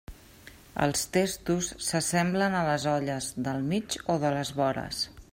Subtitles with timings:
[0.85, 5.03] Els testos s'assemblen a les olles, del mig o de les vores.